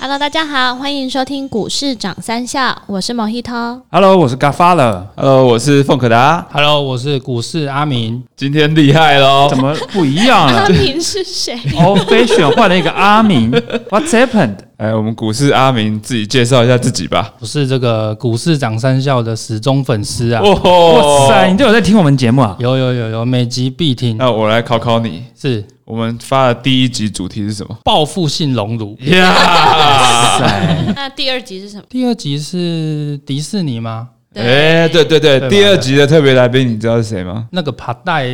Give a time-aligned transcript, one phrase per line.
[0.00, 3.80] Hello，大家好，欢迎收听股市涨三笑，我是 Mojito。
[3.90, 8.22] Hello，我是 Godfather，Hello，我是凤可达，Hello，我是股市阿明。
[8.36, 9.48] 今天厉害喽！
[9.50, 13.50] 怎么不一样了 阿明是谁？？Old Fashion 换了一个阿明
[13.90, 14.58] ，What's happened？
[14.76, 17.34] 哎，我们股市阿明自己介绍一下自己吧。
[17.40, 20.40] 我是这个股市涨三笑的死忠粉丝啊！
[20.40, 22.54] 哇哇塞，你都有在听我们节目啊？
[22.60, 24.16] 有有有有，每集必听。
[24.16, 27.74] 那我来考考你，是我们发的第一集主题是什么？
[27.82, 28.94] 报复性熔炉。
[29.06, 30.38] 呀！
[30.38, 31.82] 塞，那第二集是什么？
[31.88, 34.08] 第二集是迪士尼吗？
[34.34, 37.46] 哎，对对对，对吧第二集的特别来宾，你知道是谁吗？
[37.52, 38.26] 那个爬带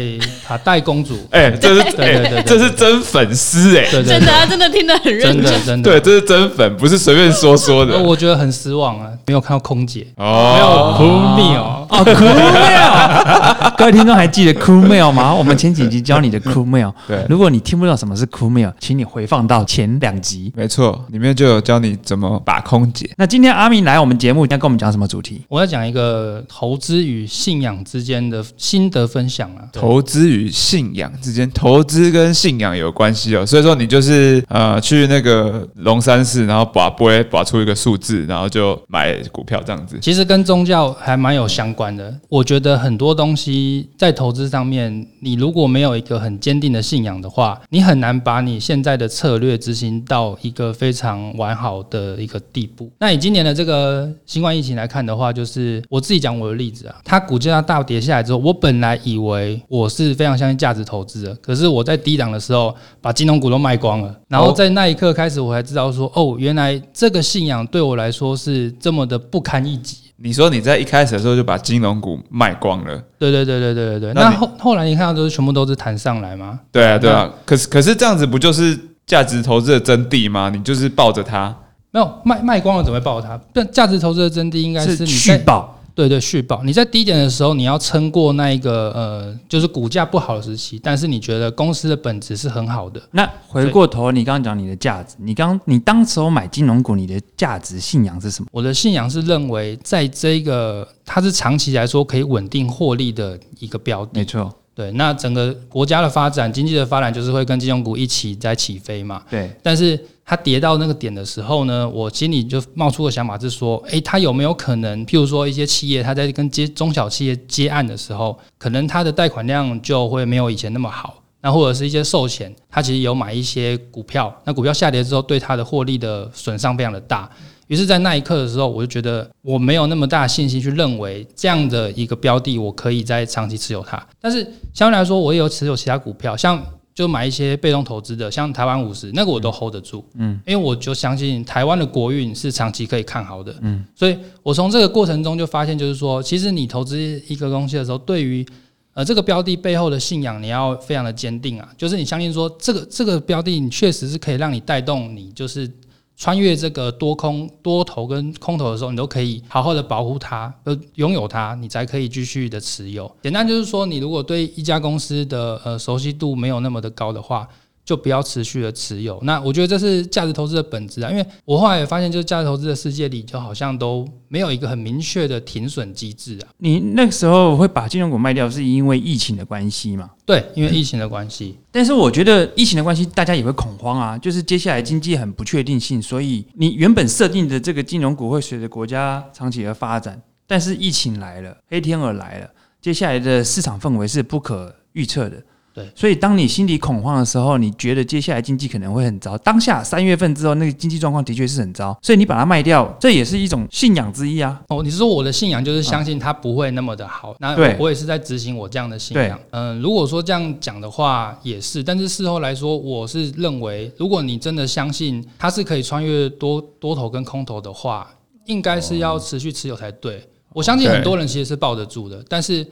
[0.44, 1.16] 爬带公主。
[1.30, 5.52] 哎，这是对对对哎，这是真粉丝哎，对对对，真的啊，真的听得很认真真。
[5.52, 5.90] 的真的。
[5.92, 10.96] 对，这是真粉，不是随便说说的呃我觉得很失望啊，没有看到空姐，没有哦。
[10.98, 11.60] Cool Meal。
[11.62, 15.34] 哦，Cool Mail， 各位听众还记得 Cool Mail 吗？
[15.34, 20.52] 我们前几集教你的 Cool Mail，对如果你听不到什么是 Cool Mail，请你回放到前两集。
[20.56, 23.10] 没错，里面就有教你怎么把空姐。
[23.16, 25.42] 那今天阿明来我们节目，要跟我们讲什么主题？
[25.48, 29.64] 我要讲一个投资与信仰之间的心得分享啊。
[29.72, 33.44] 投资与信仰之间，投资跟信仰有关系哦。
[33.44, 39.98] 所以说你就是呃去那个龙山寺，然后把不会把出一个数字，然后就买股票这样子。
[40.00, 42.14] 其实跟宗教还蛮有相关的。
[42.28, 52.88] 我觉得很多东西在投资上面，你如果没有一个很坚定的信仰的话，你很难把你现在的策略执行到一个非常完好的一个地步。
[52.98, 69.98] 那以今年的这个新冠疫情来看的话，就是我自己讲我的例子啊，它股价大跌下来之后，我本来以为我是非常相信价值投资的，可是我在低档的时候把金融股都卖光了，然后在那一刻开始，我才知道说，哦，原来这个信仰对我来说是这么的不堪一击。
[70.24, 74.12] 你说你在一开始的时候就把金融股卖光了，对对对对对对对。
[74.14, 76.60] 那后后来你看到都是全部都是弹上来吗？
[76.72, 77.30] 对啊对啊。
[77.44, 80.48] 可是可是这样子不就是价值投资的真谛吗？
[80.48, 81.54] 你就是抱着它，
[81.90, 83.38] 没有卖卖光了怎么会爆它？
[83.52, 85.78] 但价值投资的真谛应该是你续在报。
[85.94, 86.62] 对对续保。
[86.64, 93.00] 你在低点的时候，你要撑过那一个呃，就是股价不好的时期，但是你觉得公司的本质是很好的。
[93.12, 98.48] 那回过头，你刚刚讲你的价值，你刚你当时候买金融股，你的价值信仰是什么？
[98.50, 104.24] 我的信仰是认为，在这个它是长期来说可以稳定获利的一个标的没。
[104.24, 109.22] 错，对，那整个国家的发展、经济的发展，就是会跟金融股一起在起飞嘛。
[109.30, 121.22] 对，但是它跌到那个点的时候呢，我心里就冒出个想法是说，诶，它有没有可能，譬如说一些企业，它在跟接中小企业接案的时候，可能它的贷款量就会没有以前那么好。
[121.40, 127.30] 那或者是一些寿险，它其实有买一些股票，那股票下跌之后，对它的获利的损伤非常的大。
[127.68, 134.06] 于是，在那一刻的时候，我就觉得我没有那么大的信心去认为这样的一个标的，我可以在长期持有它。
[134.20, 136.62] 但是相对来说，我也有持有其他股票，像
[136.94, 148.46] 就买一些被动投资的，像台湾五十那个我都 hold 得住，嗯，因为我就相信台湾的国运是长期可以看好的，嗯，所以我从这个过程中就发现，就是说，其实你投资一个东西的时候，对于
[148.92, 155.70] 呃这个标的背后的信仰，你要非常的坚定啊，就是你相信说这个这个标的，你确实是可以让你带动你就是。
[156.16, 163.10] 穿越这个多空多头跟空头的时候，你都可以好好的保护它，呃，拥有它，你才可以继续的持有。
[163.22, 167.48] 简单就是说，你如果对一家公司的呃熟悉度没有那么的高的话，
[167.84, 169.20] 就不要持续的持有。
[169.22, 176.48] 那我觉得这是价值投资的本质啊，因为我后来也发现，就是价值投资的世界里，就好像都没有一个很明确的停损机制啊。
[176.58, 180.10] 你那个时候会把金融股卖掉，是因为疫情的关系嘛？
[180.24, 192.48] 对，因为疫情的关系，但是我觉得疫情的关系，大家也会恐慌啊，就是接下来经济很不确定性，所以你原本设定的这个金融股会随着国家长期的发展，但是疫情来了，黑天鹅来了，
[192.80, 195.36] 接下来的市场氛围是不可预测的。
[195.74, 199.36] 对所以当你心里恐慌的时候，你觉得接下来经济可能会很糟。
[199.38, 204.62] 当下三月份之后，那个经济状况的确是很糟，所以你把它卖掉，这也是一种信仰之一啊。
[204.68, 207.34] 哦，你是说我的信仰就是相信它不会那么的好？
[207.40, 209.36] 那对我我也是在执行我这样的信仰。
[209.50, 218.08] 嗯，如果说这样讲的话也是，但是事后来说，我是认为，如果你真的相信它是可以穿越多多头跟空头的话，
[218.46, 220.24] 应该是要持续持有才对。
[220.52, 222.64] 我相信很多人其实是抱得住的，但是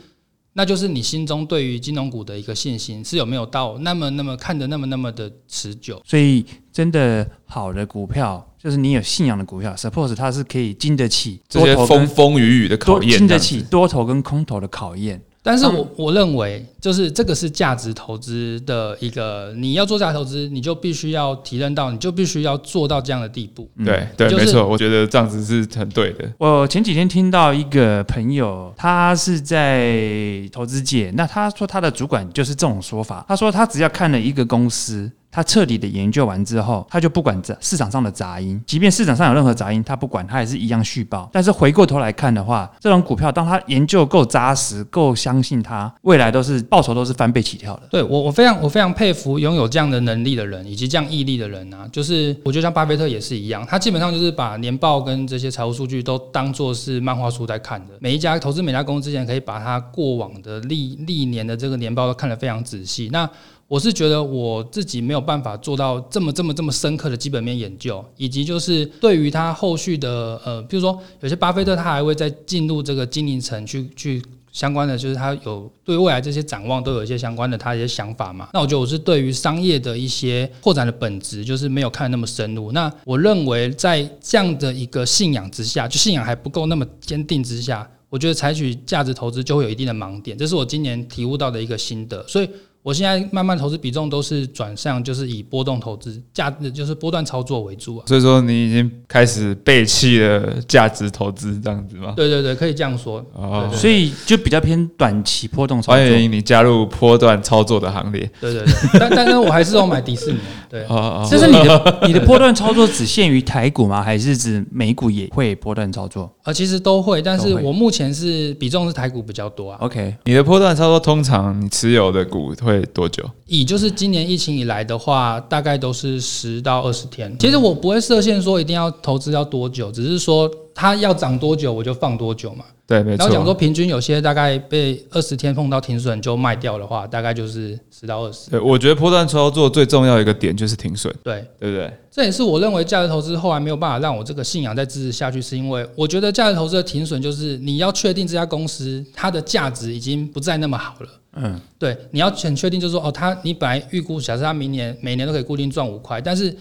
[0.55, 6.01] 那就是你心中对于金融股的一个信心是有没有到那么那么看的那么那么的持久。
[6.05, 15.23] 所以真的好的股票，就是你有信仰的股票，suppose 它是可以经得起这些多头跟风风雨雨的考验，经得起多头跟空头的考验。
[15.43, 23.69] 但是我我认为，就是这个是价值投资的一个，你要做价值投资，你就必须要提认到，你就必须要做到这样的地步。
[23.85, 26.33] 对对，就是没错，我觉得这样子是很对的。
[26.39, 35.11] 我前几天听到一个朋友，他是在投资界，那他说他的主管就是这种说法，他说他只要看了一个公司。
[35.33, 41.29] 他彻底的研究完之后，他就不管杂市场上的杂音，即便市场上有任何杂音，他不管，他也是一样续报。
[41.33, 47.83] 但是回过头来看的话，这种股票当他研究够扎实、够相信它，未来都是报酬都是翻倍起跳的。
[47.91, 51.89] 对我，我非常我非常佩服拥有这样的能力的人，以及这样毅力的人啊。
[51.91, 57.95] 就是我觉得像巴菲特也是一样，他基本上就是把年报跟这些财务数据都当做是漫画书在看的。
[58.01, 63.09] 每一家投资每家公司之前可以把他过往的历历年的这个年报都看得非常仔细。
[63.11, 63.29] 那
[63.73, 74.23] 我是觉得我自己没有办法做到这么这么这么深刻的基本面研究，以及就是对于他后续的呃，比如说有些巴菲特他还会再进入这个经营层去去
[74.53, 78.51] 相关的，就是他有对未来这些展望都有一些相关的他一些想法嘛。
[78.53, 82.73] 那我觉得我是对于商业的一些扩展的本质，就是没有看那么深入。
[82.73, 92.51] 那我认为在这样的一个信仰之下，就信仰还不够那么坚定之下，我觉得采取价值投资就会有一定的盲点，这是我今年体悟到的一个心得，所以。
[92.83, 98.05] 我现在慢慢投资比重都是转向，就是以波动投资、价就是波段操作为主啊。
[98.07, 102.13] 所以说你已经开始背弃了价值投资这样子吗？
[102.17, 103.25] 对对对，可以这样说。
[103.35, 105.95] 哦，所以就比较偏短期波动操作。
[105.95, 108.29] 欢迎你加入波段操作的行列。
[108.41, 110.39] 对对对， 但但是我还是要买迪士尼。
[110.69, 114.03] 对，哦哦，这是你的你的波段操作只限于台股吗？
[114.03, 116.29] 还是指美股也会波段操作？
[116.43, 119.79] 啊，其实都会，但是我目前是比重是台股比较多啊。
[119.81, 123.25] OK，你的波段操作通常你持有的股会会多久？
[123.47, 127.35] 以就是今年疫情以来的话，大概都是十到二十天。
[127.39, 132.65] 其实我不会设限说一定要投资要多久，只是说它要涨多久我就放多久嘛。
[132.93, 133.55] 对，没然后讲说。
[133.55, 138.51] 平均有些大概被二十天碰到停损就卖掉的话，大概就是十到二十。
[138.51, 141.91] 对，我觉得波段操作最重要一个点就是停损，对，对不对？
[142.11, 151.09] 这也是我认为价值投资后来没有办法让我这个信仰再支持下去，是因为我觉得价值投资的停损就是你要确定这家公司它的价值已经不再那么好了。
[151.37, 156.55] 嗯，对，你要很确定，就是说，哦，它你本来预估，假设它明年每年都可以固定赚五块，但是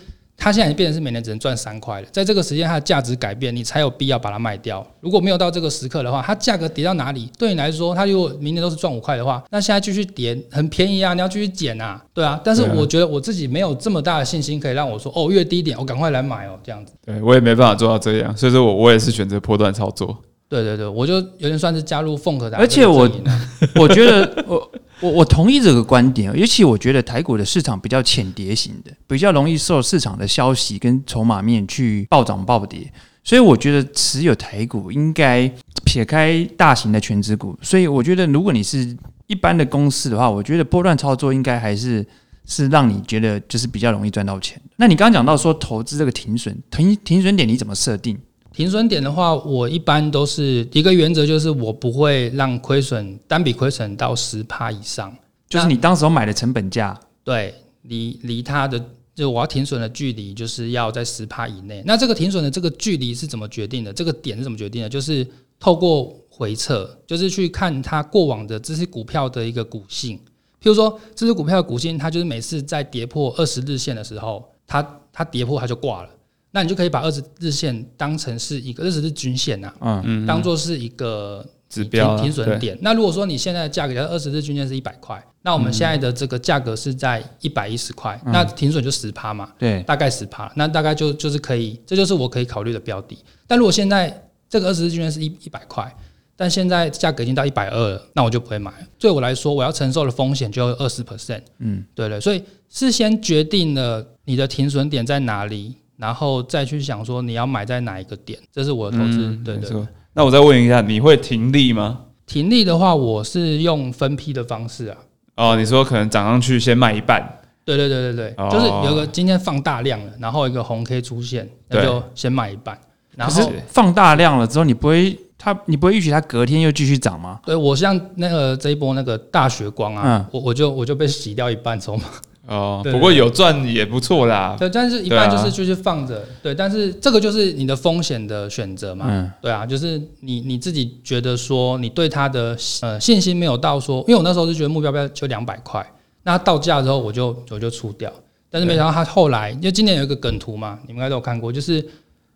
[0.43, 4.83] 它现在已经变成是每年只能赚三块了，在这个时间它的价值改变，你才有必要把它卖掉。
[4.99, 12.41] 如果没有到这个时刻的话，它价格跌到哪里，对你来说，它如果明年都是赚五块的话，那现在继续跌很便宜啊，你要继续减啊，对啊。
[12.43, 16.93] 但是我觉得我自己没有这么大的信心，可以让我说，哦，越低点我赶快来买哦，这样子。
[17.05, 20.17] 对我也没办法做到这样，所以说我我也是选择波段操作。
[20.49, 23.09] 对对对，我就有点算是加入凤和的，而且我
[23.79, 24.70] 我觉得我
[25.01, 32.91] 我我同意这个观点，尤其我觉得台股的市场比较浅碟型的，比较容易受市场的消息跟筹码面去暴涨暴跌，
[33.23, 35.51] 所以我觉得持有台股应该
[35.83, 38.95] 撇开大型的全职股，所以我觉得如果你是
[39.27, 42.05] 一般的公司的话，我觉得波段操作应该还是。
[42.43, 44.59] 是让你觉得就是比较容易赚到钱。
[44.75, 48.17] 那你刚刚讲到说投资这个停损停停损点你怎么设定？
[48.53, 55.15] 停损点的话，我一般都是一个原则，就是我不会让亏损单笔亏损到十趴以上。
[55.47, 57.53] 就是你当时候买的成本价，对，
[57.83, 58.83] 离离它的
[59.15, 61.81] 就我要停损的距离就是要在十趴以内。
[61.85, 63.91] 那这个停损的这个距离是怎么决定的？
[63.93, 64.89] 这个点是怎么决定的？
[64.89, 65.25] 就是
[65.59, 70.17] 透过回测，就是去看它过往的这些股票的一个股性。
[70.61, 76.09] 譬如说，这只股票的股性，它就是每次在跌破二十日线的时候，它它跌破它就挂了。
[76.51, 82.77] 那你就可以把二十日线当成是一个二十日均线呐、嗯，嗯，当做是一个指标啊停停损点。
[82.81, 93.17] 那如果说你现在的价格，二十日均线是一百块，那我们现在的这个价格是在一百一十块，那停损就十趴嘛，对，大概十趴，那大概就就是可以，这就是我可以考虑的标的。
[93.47, 95.95] 但如果现在这个二十日均线是一一百块，
[96.35, 98.87] 但现在价格已经到一百二了，那我就不会买了。
[98.99, 101.43] 对我来说，我要承受的风险就二十 percent。
[101.59, 109.27] 嗯，对对，所以事先决定了你的停损点在哪里，然后再去想说你要买在哪一个点，这是我的投资。
[109.27, 109.87] 嗯对对。
[110.13, 111.99] 那我再问一下，你会停利吗？
[112.25, 114.97] 停利的话，我是用分批的方式啊。
[115.35, 117.21] 哦，你说可能涨上去先卖一半，
[117.63, 122.77] 对对对对对，哦就是有个今天放大量了，然后一个红 K 出现，那就先卖一半。
[123.15, 127.39] 然后放大量了之后，你不会它你不会预期它隔天又继续涨吗？
[127.45, 132.03] 对我像那个这一波那个大血光啊，嗯我我就我就被洗掉一半筹码。
[132.51, 134.55] 哦，对不过有赚也不错啦。
[134.59, 136.23] 对，但是一般就是就是放着。
[136.43, 139.05] 对，但是这个就是你的风险的选择嘛。
[139.07, 145.85] 嗯对啊，就是你你自己觉得说你对它的呃信心没有到说，因为我那时候是觉得目标标就两百块，
[146.23, 148.11] 那到价之后我就我就出掉，
[148.49, 151.83] 但是没想到它后来，因为今年有一个梗图嘛，你们应该都有看过，就是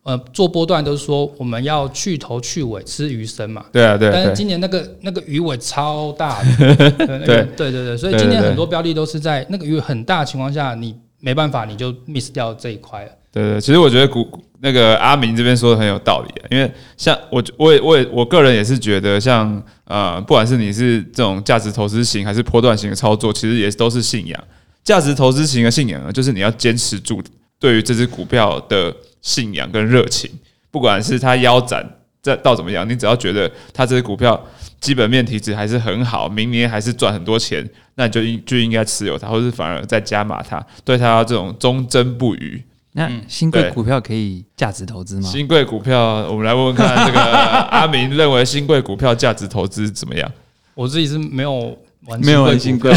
[0.06, 7.44] 呃做波段都是说我们要去头去尾吃鱼身嘛，对啊，对啊但是，今年那个那个鱼尾超大的， 对对。
[7.58, 13.12] 对对，所以今年很多标的都是在那个鱼尾很大的情况下，你没办法你就 miss 掉这一块了。
[13.32, 14.28] 对对，其实我觉得股
[14.62, 24.44] 那个阿明这边说的很有道理啊，因为像我我也我也我个人也是觉得像呃，不管是你是这种价值投资型还是波段型的操作，其实也都是信仰。
[24.84, 27.20] 价值投资型的信仰呢，就是你要坚持住
[27.60, 28.96] 对于这只股票的
[29.26, 30.30] 信仰跟热情，
[30.70, 31.84] 不管是它腰斩
[32.22, 34.40] 再到怎么样，你只要觉得它这只股票
[34.80, 42.64] 基本面体质还是很好，明年还是赚很多钱，那你就应就应该持有它，或是反而再加码它，对它这种忠贞不渝。
[42.92, 45.28] 那新贵股票可以价值投资吗？
[45.28, 47.20] 新贵股票，我们来问问看，这个
[47.72, 50.32] 阿明认为新贵股票价值投资怎么样？
[50.76, 52.94] 我自己是没有玩没有玩新贵。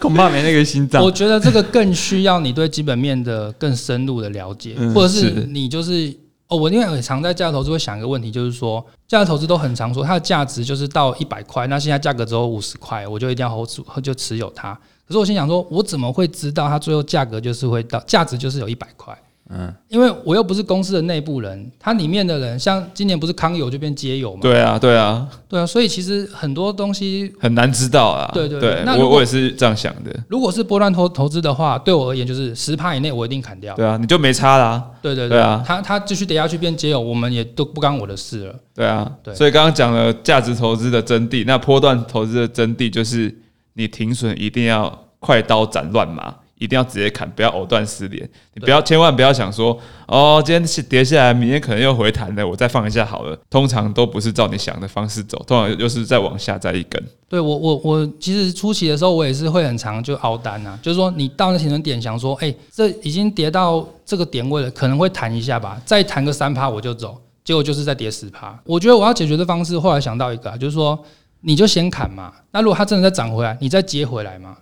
[0.02, 1.12] 恐怕没那个心脏我。
[1.12, 6.12] 觉得这个更需要你对基本面的更深入的了解，嗯或者是是你就是
[6.48, 14.72] 哦，我因为很常在价值投资会想一个问题，就是说价值投资都很常说它的价值就是到一百块，那现在价格只有五十块，我就一定要 hold 住，就持有它。
[15.06, 19.16] 可是我心想说，我怎么会知道它最后价格就是会到价值就是有一百块？
[19.52, 28.30] 嗯，因为我又不是公司的内部人，它里面的人像今年不是康友就变街友嘛，对啊，对啊，对啊，所以其实很多东西很难知道啊。
[28.32, 30.10] 对对对对那我我也是这样想的。
[30.28, 33.74] 如果是波段投投资的话，对我而言就是十趴以内我一定砍掉。
[33.74, 34.90] 对啊，你就没差啦。
[35.02, 38.54] 对对对啊他他继续跌下去变街友，我们也都不干我的事了。
[38.74, 43.36] 对啊，对所以刚刚讲了价值投资的真谛，那波段投资的真谛就是
[43.74, 48.22] 你停损一定要快刀斩乱麻，一定要直接砍，不要藕断丝连。
[48.52, 49.76] 你不要千万不要想说
[50.06, 53.36] 哦，今天是跌下来，明天可能又回弹了，我再放一下好了。
[53.48, 57.02] 通常都不是照你想的方式走，通常又是再往下再一根。
[57.28, 68.60] 对我我我其实初期的时候，我也是会很长就熬单啊，就是说你到那停损点，想说，哎、这已经跌到这个点位了，可能会弹一下吧，再弹个三趴我就走，结果就是再跌十趴。
[68.64, 70.98] 我觉得我要解决的方式，后来想到一个、啊，就是说
[71.40, 74.56] 你就先砍嘛，那如果它真的再涨回来，你再接回来嘛。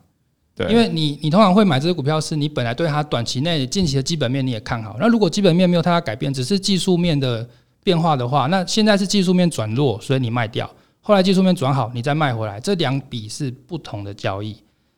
[0.68, 4.96] 因为你你通常会买这只股票，是你本来对它短期内近期的基本面你也看好。
[4.98, 7.48] 那如果基本面没有太大改变，只是技术面的
[7.84, 10.68] 变化的话，那现在是技术面转弱，所以你卖掉，
[11.00, 14.56] 后来技术面转好，你再卖回来，这两笔是不同的交易，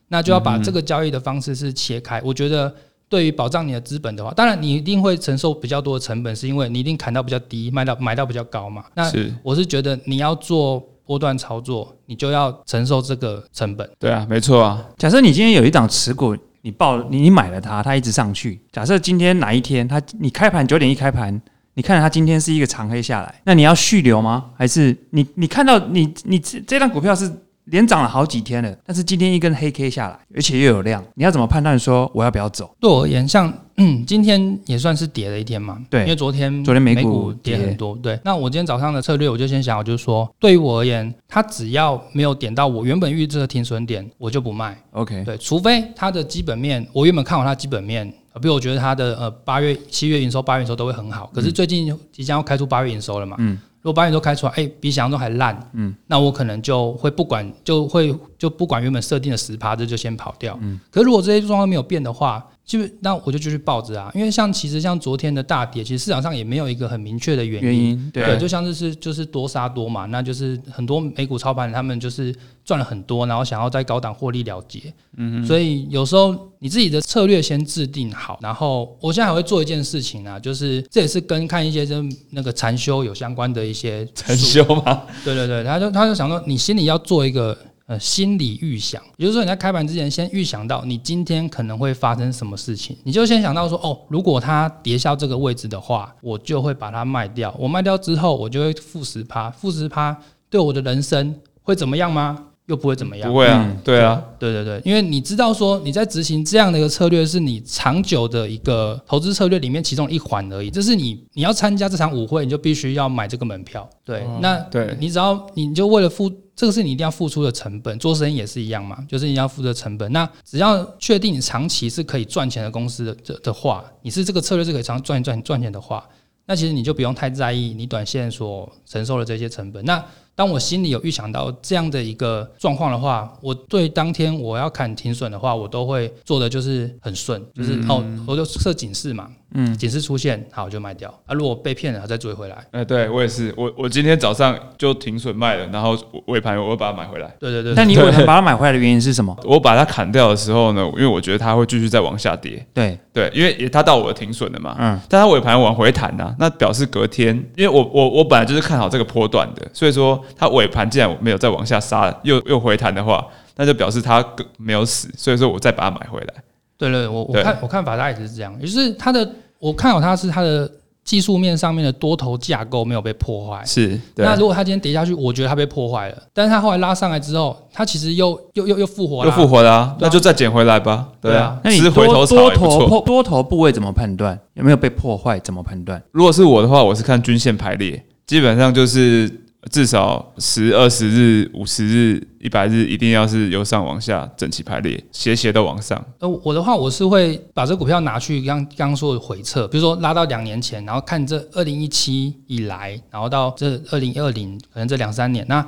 [0.09, 2.21] 那就要把这个交易的方式是切开。
[2.25, 2.75] 我觉得
[3.09, 8.85] 对于保障你的资本的话，当然你一定会承受比较多的成本，是因为你一定砍到比较低，卖到买到比较高嘛。
[8.95, 9.09] 那，
[9.43, 13.89] 我是觉得你要做波段操作，你就要承受这个成本。
[13.97, 18.61] 对啊，没错啊，假设你今天有一档持股，你报你你买了它，它一直上去。
[18.73, 21.41] 假设今天哪一天它你开盘九点一开盘，
[21.75, 24.47] 你看到它今天是一个长黑下来，那你要续留吗？
[24.57, 27.33] 还是你你看到你你这这档股票是
[27.71, 32.75] 连涨了好几天了，但是今天一根黑 K 下来，而且又有量，你要怎么判断说我要不要走？
[32.81, 38.19] 对我而言，像嗯，今天也算是跌了一天嘛，对因为昨天昨天美股股跌很多，对。
[38.25, 48.13] 那我今天早上的策略，我就先想好，就是说，对于我而言，它只要没有点到我原本预测的停损点，我就不卖，OK，对，除非它的基本面，我原本看好它基本面。
[48.33, 60.59] 呃比如我觉得它的呃八月、七月营收、八月营收都会很好，可是最近即将要开出八月营收了嘛，嗯如果八月营收开出来，哎、比想象中还烂，嗯，那我可能就会不管，就会就不管原本设定的十趴，这就先跑掉。
[60.61, 67.69] 嗯，可是如果这些状况没有变的话，基本那我就继续抱着啊，因为像其实像昨天的大跌，其实市场上也没有一个很明确的原因。
[67.69, 74.81] 原因对对，就像是是就是多杀多嘛，那就是很多美股操盘人他们就是赚了很多，然后想要在高档获利了结。
[75.17, 85.03] 嗯，所以有时候你自己的策略先制定好，然后我现在还会做一件事情啊，就是这也是跟看一些跟那个禅修有相关的一些很书凶吗？
[85.25, 87.57] 对对对，他就他就想说，你心里要做一个
[87.91, 97.53] 呃心理预想，也就是说你在开盘之前先预想到你今天可能会发生什么事情，你就先想到说，哦，如果它跌下这个位置的话，我就会把它卖掉。
[97.59, 100.17] 我卖掉之后，我就会负十趴，负十趴
[100.49, 102.47] 对我的人生会怎么样吗？
[102.67, 103.37] 又不会怎么样不。
[103.37, 110.71] 会啊嗯，对啊，对对对，因为你知道说你在执行这样的一个策略，是你长久的一个投资策略里面其中一环而已。
[110.71, 113.91] 这是你你要参加这场舞会，你就必须要买这个门票。
[114.05, 120.13] 对，那对你只要你就为了付这个是你一定要付出的成本，做生意也是一样嘛，就是你要付出的成本。
[120.13, 126.07] 那只要确定你长期是可以赚钱的公司的的的话，你是这个策略是可以长赚赚赚钱的话，
[126.45, 129.83] 那其实你就不用太在意你短线所承受的这些成本。
[129.87, 139.77] 那当我心里有预想到这样的一个状况的话，我对当天我要砍停损的话，我都会做的就是很顺，就是、哦，我就设警示嘛，嗯。
[139.77, 141.09] 警示出现，好我就卖掉。
[141.27, 142.57] 啊，如果被骗了，再追回来。
[142.73, 147.35] 哎，对我也是，我我今天早上就停损卖了，然后尾盘我会把它买回来。
[147.39, 149.37] 对对对，但你尾盘把它买回来的原因是什么？
[149.45, 163.27] 我把它砍掉的时候呢，因为我觉得它会继续再往下跌，对，对，因为也它到我的停损了嘛，嗯，但它尾盘往回弹呐、那表示隔天，因为我我我本来就是看好这个波段的，所以说它尾盘既然没有再往下杀，又又回弹的话，
[163.57, 164.25] 那就表示它
[164.59, 166.35] 没有死，所以说我再把它买回来。
[166.81, 170.69] 对对，我我看我看法大概也是这样，也就是它的我看好它是它的
[171.05, 173.63] 技术面上面的多头架构没有被破坏。
[173.65, 181.09] 是，对那如果它今天跌下去，我觉得它被破坏了，但是它后来拉上来之后，它其实又又又又复活了，又复活了啊，啊那就再捡回来吧。
[181.21, 182.81] 对啊，那你吃回头草多多也不错。
[182.81, 184.39] 头破多头部位怎么判断？
[184.55, 185.39] 有没有被破坏？
[185.41, 186.01] 怎么判断？
[186.13, 189.29] 如果是我的话，我是看均线排列，基本上就是
[189.71, 196.03] 至少十、二十日、五十日、一百日，一定要是由上往下整齐排列，斜斜的往上。
[196.19, 205.65] 呃，我的话，我是会把这股票拿去刚刚说的回撤，比如说拉到两年前，然后看这二零一七以来，然后到这二零二零，可能这两三年，那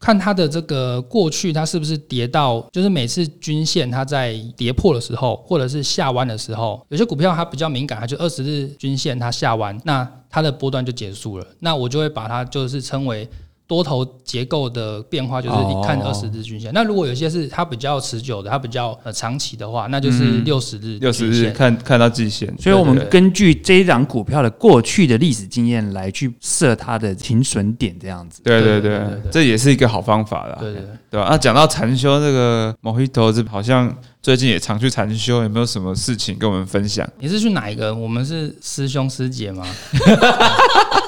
[0.00, 13.28] 看它的这个过去，它是不是跌到，就是每次均线它在跌破的时候，或者是下弯的时候，有些股票它比较敏感，它就二十日均线它下弯，那它的波段就结束了，那我就会把它就是称为。
[13.68, 16.72] 多头结构的变化就是你看哦二十日均线。
[16.74, 21.28] 那如果有些是它比较持久的，它比较呃长期的话，那就是嗯六十日六十。
[21.28, 28.40] 日看看到季线，所以我们根据这一档股票的过去的历史经验来去设它的停损点，这样子。
[28.42, 28.98] 对对对
[29.30, 30.56] 这也是一个好方法啦。
[30.58, 31.28] 对对对，对吧？
[31.30, 37.06] 那讲到禅修，这个 Mojito 这好像最近也常去禅修，有没有什么事情跟我们分享？
[37.20, 37.94] 你是去哪一个？
[37.94, 39.66] 我们是师兄师姐吗？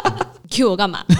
[0.50, 1.04] Q 我干嘛？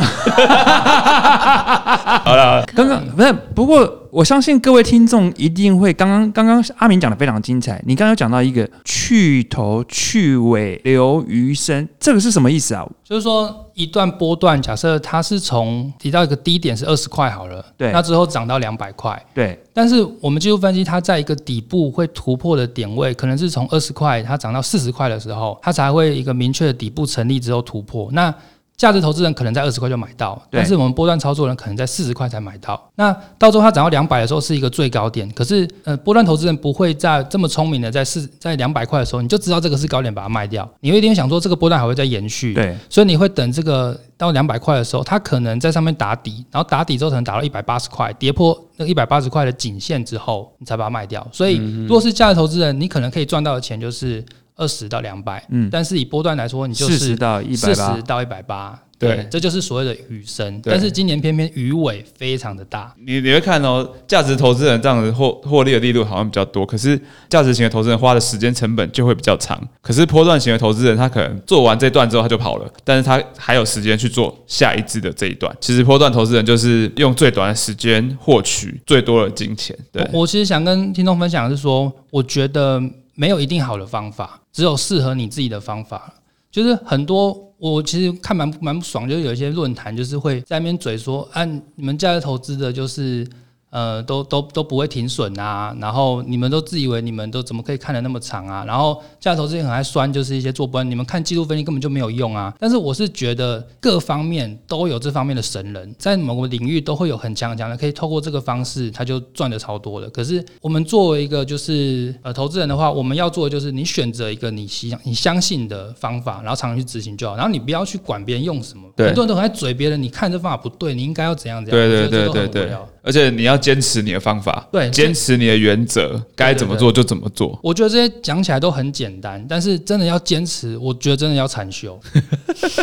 [2.25, 7.81] 好了，刚刚不是，不过我相信各位听众一定会刚刚刚刚阿明讲的非常精彩。
[7.87, 12.85] 你刚刚有讲到一个去头去尾留余生，这个是什么意思啊？
[13.05, 28.09] 就是说一段波段，假设它是从提到一个低点是二十块好了，对那之后涨到两百块，对，但是我们技术分析，它在一个底部会突破的点位，可能是从二十块它涨到四十块的时候，它才会一个明确的底部成立之后突破。
[28.13, 28.35] 那
[28.81, 32.83] 价值投资人可能在二十块就买到，但是我们波段操作人可能在四十块才买到。
[32.95, 51.29] 那到时候它涨到两百的时候是一个最高点，可是呃波段投资人不会在这么聪明的在四在两百块的时候你就知道这个是高点把它卖掉，你会一定想说这个波段还会再延续，对，所以你会等这个到两百块的时候，它可能在上面打底，然后打底之后可能打到一百八十块，跌破那一百八十块的颈线之后，你才把它卖掉。
[51.31, 54.25] 所以如果是价值投资人，你可能可以赚到的钱就是
[54.61, 58.79] 二十到两百，嗯，但是以波段来说，你就四十是到一百四八十，到一百八。
[59.00, 60.61] 对这就是所谓的余生。
[60.63, 69.58] 但是今年偏偏鱼尾非常的大，你你会看哦，价值投资人这样子获获利的力度好像比较多，可是价值型的投资人花的时间成本就会比较长。
[69.80, 75.50] 可是波段型的投资人，他可能做完这段之后他就跑了，但是他还有时间去做下一支的这一段。
[75.63, 79.75] 其实波段投资人就是用最短的时间获取最多的金钱。
[79.91, 82.78] 对，我我其实想跟听众分享的是说，我觉得
[83.21, 86.15] 没有一定好的方法，只有适合你自己的方法。
[86.50, 93.28] 就是很多我其实看蛮蛮不爽，就是有一些论坛就是会在那边嘴说，按，你们价值投资的就是。
[93.71, 98.65] 呃，都都都不会停损啊，然后你们都自以为你们都怎么可以看得那么长啊？
[98.67, 102.52] 然后价值投资也很爱酸，就是一些做不完，你们看技术分析根本就没有用啊。
[102.59, 110.11] 但是我是觉得各方面都有这方面的神人，在某个领域都会有很强很强的，可以透过这个方式他就赚的超多的。
[110.11, 118.91] 可是我们作为一个就是呃投资人的话，我们要做的就是你选择一个你相你相信的方法，然后常常去执行就好，然后你不要去管别人用什么。
[118.97, 121.89] 很多人都很爱嘴别人，你看这方法不对，你应该要怎样怎样。
[121.89, 127.58] 对对我觉得这都对对对很无聊，而且你要坚持你的方法，对坚持你的原则，该怎么做就怎么做。
[127.63, 131.99] 我觉得这些讲起来都很简单，但是真的要坚持，我觉得真的要禅修，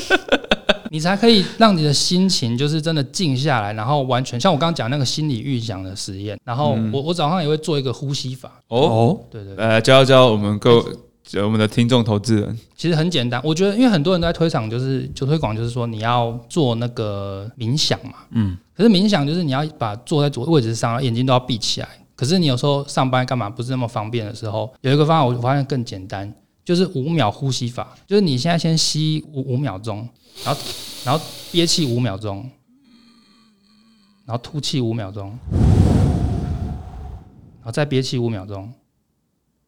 [0.89, 10.83] 你才可以让你的心情就是真的静下来，然后完全像我刚刚讲那个心理预想的实验，然后我我早上也会做一个呼吸法，哦，哦，对对对，呃，教教我们各
[11.43, 21.89] 我们的听众投资人，其实很简单，我觉得因为很多人都在推广，就是就推广就是说你要做那个冥想嘛，嗯，可是冥想就是你要把坐在主位置上，眼睛都要闭起来。
[22.15, 26.33] 可是你有时候上班干嘛不是那么方便的时候，有一个方法我发现更简单，
[26.65, 30.07] 就是五秒呼吸法，就是你现在先吸五五秒钟，
[30.43, 30.61] 然后
[31.03, 32.49] 然后憋气五秒钟，
[34.25, 35.37] 然后吐气五秒钟，
[37.59, 38.73] 然后再憋气五秒钟，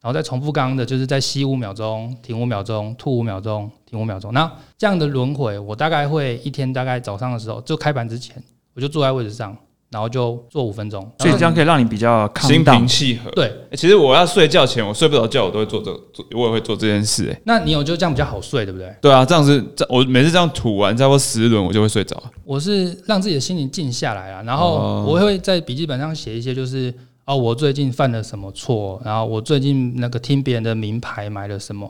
[0.01, 4.33] 然后再重复刚刚的，就是在吸五秒钟，停五秒钟，吐五秒钟，停五秒钟。
[4.33, 8.41] 那这样的轮回，我大概会一天大概早上的时候，就开盘之前，
[8.73, 9.53] 我就坐在位置上，
[9.89, 11.05] 然后就做五分钟。
[11.19, 13.29] 所以这样可以让你比较心平气和。
[13.31, 17.41] 对，欸其实我要睡觉前，我睡不着觉，我都会做这个，做我也会做这件事、欸。
[17.43, 18.95] 那你有就这样比较好睡，对不对？
[19.01, 22.23] 对啊，这样子，这我每次这样吐完，差不多十轮，我就会睡着。
[22.45, 26.93] 我是让自己的心情静下来啊，然后哦我会在笔记本上写一些，就是
[27.29, 31.87] 哦，我最近犯了什么错，然后我最近那个听别人的名牌买了什么，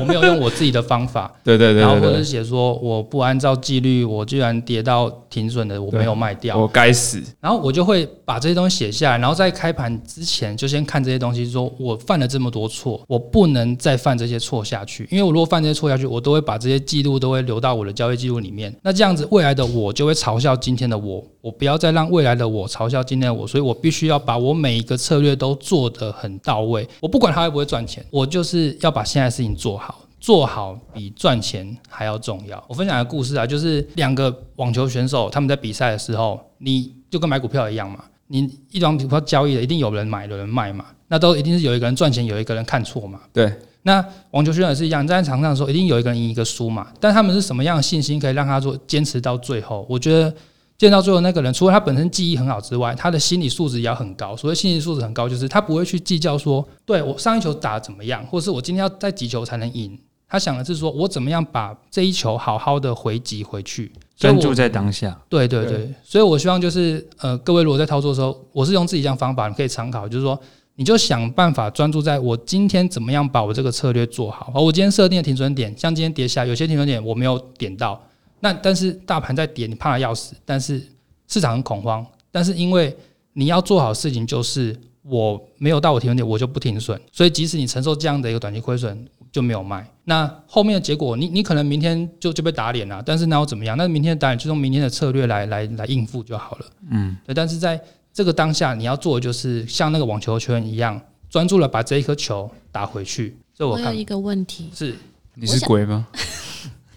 [0.00, 18.72] 我没有用我自己的方法， 对对对然后或者写说我不按照纪律，我居然跌到停损的，我没有卖掉，我该死，然后我就会把这些东西写下来，然后在开盘之前就先看这些东西，说我犯了这么多错，我不能再犯这些错下去，因为我如果犯这些错下去，我都会把这些记录都会留到我的交易记录里面。
[18.80, 26.88] 那这样子，未来的我就会嘲笑今天的我，我不要再让未来的我嘲笑今天的我，所以我必须要把我每一个策略都做得很到位。
[27.00, 29.98] 我不管它会不会赚钱，我就是要把现在事情做好。
[30.20, 32.64] 做好比赚钱还要重要。
[32.68, 43.18] 我分享一个故事啊，就是两个网球选手他们在比赛的时候，你就跟买股票一样嘛，你一张股票交易的，一定有人买，有人卖嘛，那都一定是有一个人赚钱，有一个人看错嘛。
[43.32, 43.52] 对，
[43.82, 46.86] 那网球选手也是一样，在场上的时候，一定有一个人赢一个输嘛。
[47.00, 49.84] 但他们是什么样的信心可以让他做坚持到最后？
[49.90, 50.32] 我觉得
[50.82, 54.36] 见到最后那个人，除了他本身记忆很好之外，他的心理素质也要很高。
[54.36, 59.96] 所谓心理素质很高，就是他不会去计较说，对我上一球打得怎么样，或者是我今天要在几球才能赢。
[60.28, 63.92] 他想的是说，我怎么样把这一球好好的回击回去。
[64.16, 65.16] 专注在当下。
[65.28, 70.36] 对对对，所以我希望就是呃，各位如果在操作的时候，我是用自己这样方法，你可以参考，就是说，
[70.74, 74.50] 你就想办法专注在我今天怎么样把我这个策略做好。
[74.52, 78.02] 而我今天设定的停损点，像今天跌下，有些停损点我没有点到，
[78.44, 80.82] 那但是大盘在跌，你怕的要死，但是
[81.28, 82.94] 市场很恐慌，但是因为
[83.34, 89.86] 你要做好事情就是我没有到我停损点，我就不停损，所以即使你承受这样的一个短期亏损，就没有卖。
[90.02, 93.76] 那后面的结果，你你可能明天就就被打脸了，但是那又怎么样？
[93.78, 96.66] 那明天的打脸就用明天的策略来来来应付就好了。
[96.90, 97.32] 嗯，对。
[97.32, 97.80] 但是在
[98.12, 101.00] 这个当下，你要做的就是像那个网球球员一样，
[101.30, 103.36] 专注了把这一颗球打回去。
[103.54, 104.96] 这我看我有一个问题，是
[105.36, 106.08] 你是鬼吗？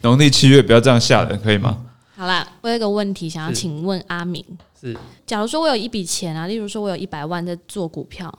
[0.06, 1.76] 农历七月不要这样吓人，可以吗？
[2.15, 4.46] 好啦，我有一个问题想要请问阿明，
[4.80, 8.32] 是假如说我有一笔钱啊，例如说我有一百万在做股票，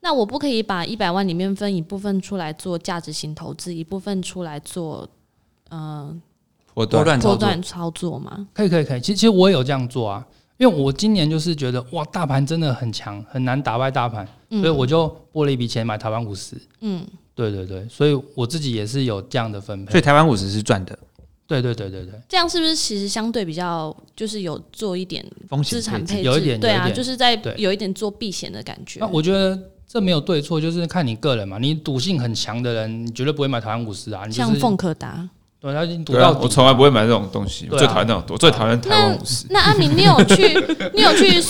[0.00, 5.08] 那我不可以把一百万里面分一部分出来做价值型投资，一部分出来做
[5.70, 6.20] 嗯
[6.74, 8.46] 我波段操作，波段操作吗？
[8.52, 9.00] 可以可以可以。
[9.00, 10.22] 其实其实我也有这样做啊，
[10.58, 16.54] 因为我今年就是觉得哇，大盘真的很强，很难打败大盘，嗯所以我就拨了一笔钱买台湾五十。
[16.80, 17.02] 嗯，
[17.34, 19.92] 对对对，所以我自己也是有这样的分配。
[19.92, 20.96] 所以台湾五十是赚的，
[21.46, 26.22] 对对对对对，这样是不是其实相对比较就是有做一点风险资产配置？
[26.22, 29.00] 有一点对啊，就是在有一点做避险的感觉。
[29.00, 31.58] 那我觉得这没有对错，就是看你个人嘛。
[31.58, 34.24] 你赌性很强的人，你绝对不会买台湾股市啊。
[34.26, 35.28] 你就是像凤可达，
[35.64, 36.40] 对，他已经赌对啊，到底。
[36.42, 39.46] 我从来不会买这种东西，最讨厌那种，我最讨厌台湾五十。
[39.48, 40.54] 那阿明，你有去
[40.92, 41.42] 你有去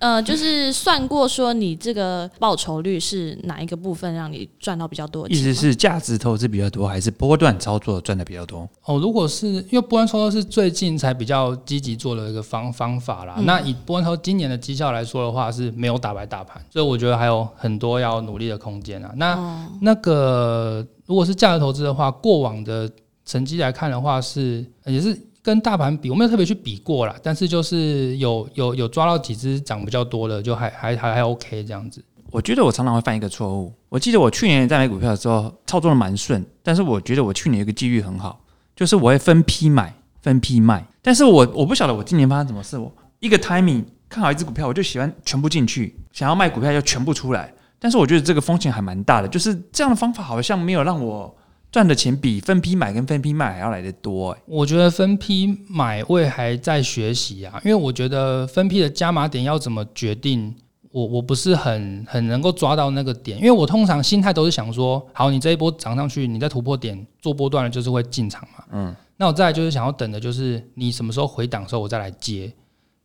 [0.00, 5.36] 呃，就是算过说你这个报酬率是哪一个部分让你赚到比较多的意？
[5.36, 8.68] 思是价值投资比较多，还是波段操作赚的比较多？
[8.86, 13.34] 哦，如果是因为波段操作是最近才比较积极做的一个方方法啦。
[13.38, 19.12] 嗯那以波段操作今年的绩效来说的话，是没有打败大盘，所以我觉得还有很多要努力的空间啊。
[19.16, 22.90] 那哦，那个如果是价值投资的话，过往的
[23.24, 32.04] 成绩来看的话是，也是跟大盘比，我没有特别去比过啦，但是就是有有有抓到几只涨比较多的，就还还还还 OK 这样子。
[32.30, 33.72] 我觉得我常常会犯一个错误。
[33.88, 38.40] 我记得我去年在买股票的时候操作的蛮顺，但是我觉得我去年有个机遇很好，
[38.76, 40.86] 就是我会分批买、分批卖。
[41.02, 47.52] 但是我我不晓得我今年发生什么事，我一个 timing 看好一只股票，我就喜欢全部进去，想要卖股票就全部出来。
[47.80, 51.34] 但是我觉得这个风险还蛮大的，就是这样的方法好像没有让我
[51.70, 54.42] 赚的钱比分批买跟分批卖还要来的多、欸。
[54.46, 60.54] 我觉得分批买位还在学习啊，因为我觉得分批的加码点要怎么决定，
[60.90, 72.52] 我我不是很很能够抓到那个点，因为我通常心态都是想说，好，你这一波涨上去，你在突破点做波段了，就是会进场嘛，嗯，那我再来就是想要等的就是你什么时候回档的时候我再来接，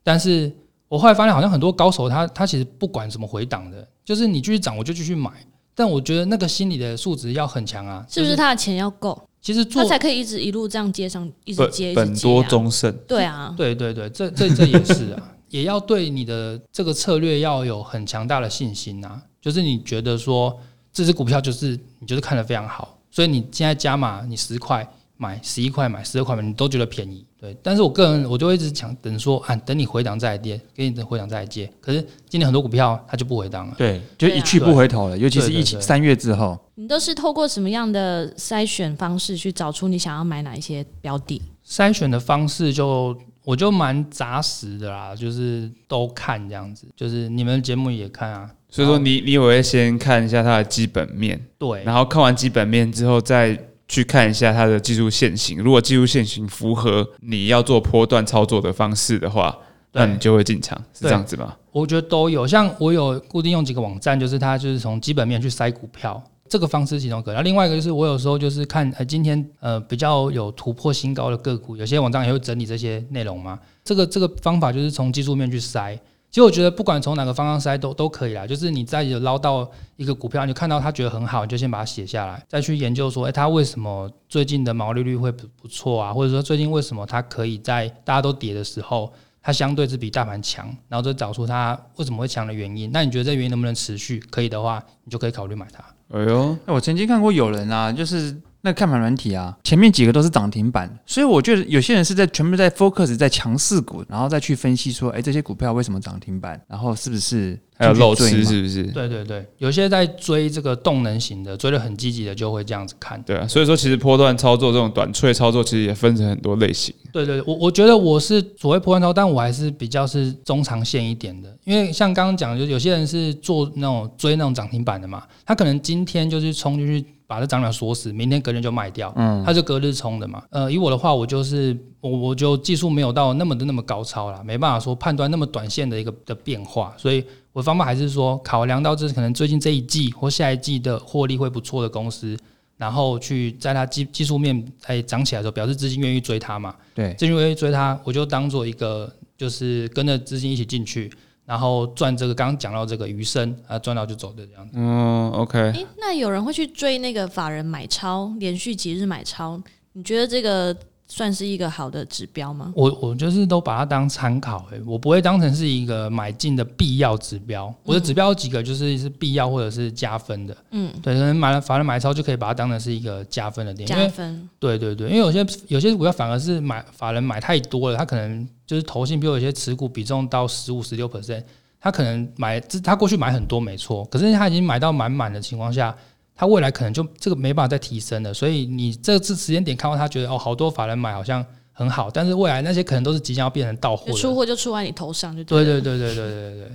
[0.04, 0.51] 但是
[0.88, 5.30] 我后来发现好像很多高手他他其实不管什么回档的，就是你继续涨我就继续买，
[5.75, 12.49] 但我觉得那个心理的素质要很强啊，是不是他的钱要够，其实做他才可以一直一路这样接上，一直接，一直本多接啊。
[12.49, 19.21] 终胜，对啊，对对对，这 这这也是啊，也要对你的这个策略要有很强大的信心啊。
[19.41, 20.57] 就是你觉得说
[20.93, 27.25] 这只股票就是你就是看得非常好，所以你现在加码，你十块买，十一块买，十二块买，你都觉得便宜。
[27.45, 31.71] 对，但是我个人我就一直想等说啊，等你回档再来跌，给你等回档再来接。
[31.79, 33.75] 可是今年很多股票它就不回档了。
[33.77, 36.58] 对，就一去不回头了，尤其是疫情三月之后。
[36.73, 41.39] 你都是透过什么样的筛选方式去找出你想要买哪一些标的？
[41.67, 48.49] 筛选的方式就我就蛮扎实的啦，就是都看这样子，就是你们节目也看啊。
[48.67, 55.61] 所以说你你也会先看一下它的基本面，对，然后看完基本面之后再去看一下它的技术线型。
[55.61, 59.57] 如果技术线型符合你要做波段操作的方式的话，
[59.93, 61.55] 那你就会进场，是这样子吗？
[61.71, 67.31] 我觉得都有，像我有固定用几个网站，就是它就是从基本面去筛股票，这个方式其中一个。
[67.31, 73.59] 然后另外一个就是我有时候就是看呃今天呃比较有突破新高的个股，有些网站也会整理这些内容嘛。
[73.83, 75.97] 这个这个方法就是从技术面去筛。
[76.35, 86.13] 其实我觉得不管从哪个方向筛都都可以啦，就是你在有捞到一个股票，你就看到它觉得很好，你就先把它写下来，再去研究说，哎，它为什么最近的毛利率会不不错啊？
[86.13, 92.91] 或者说最近为什么它可以在大家都跌的时候，它相对是比大盘强，然后就找出它为什么会强的原因。
[92.91, 94.19] 那你觉得这原因能不能持续？
[94.29, 95.81] 可以的话，你就可以考虑买它。
[96.19, 98.35] 哎呦，那我曾经看过有人啊，就是
[98.65, 108.84] 那看盘软体啊，前面几个都是涨停板，所以我觉得有些人是在全部在 focus 在强势股，然后再去分析说，哎，这些股票为什么涨停板，然后是不是还有漏吃是不是？
[108.86, 113.21] 对对对，有些在追这个动能型的，追的很积极的，就会这样子看。
[113.21, 116.91] 对啊，所以说其实波段操作这种短脆操作，其实也分成很多类型。
[117.13, 130.43] 对对，我我觉得我是所谓波段操，但我还是比较是中长线一点的，因为像刚刚讲的，就有些人是做那种追那种涨停板的嘛，他可能今天就是冲进去把这涨量锁死，明天隔天就卖掉，嗯，他就隔日冲的嘛。
[130.49, 142.38] 呃，以我的话，我就是我我就技术没有到那么的那么高超啦，没办法说判断那么短线的一个的变化，所以我的方法还是说考量到这可能最近这一季或下一季的获利会不错的公司。
[142.77, 151.09] 然后去在它技技术面哎涨起来的时候，表示资金愿意追它嘛，对，资金愿意追它，我就当做一个就是跟着资金一起进去，
[151.45, 154.73] 然后赚这个刚刚讲到这个余生啊，赚到就走的这样子。
[154.75, 159.62] 嗯，OK，诶，那有人会去追那个法人买超，连续几日买超，
[159.93, 160.75] 你觉得这个
[161.07, 162.73] 算是一个好的指标吗？
[162.75, 167.73] 我我就是都把它当参考、欸，我不会当成是一个买进的必要指标。
[167.83, 181.43] 我的指标有几个就是是必要或者是加分的，嗯，对，可能买了法人买超就可以把它当成是一个加分的点，加分，对对对，因为有些有些股票反而是买法人买太多了，他可能就是投信，比如有些持股比重到十五、十六 percent，
[181.79, 185.95] 他可能买他过去买很多没错，可是他已经买到满满的情况下，
[186.35, 196.71] 他未来可能就这个没办法再提升了，所以你这次时间点看到他觉得哦，好多法人买好像很好，但是未来那些可能都是即将要变成到货出货就出在你头上，就对对对对对对对对。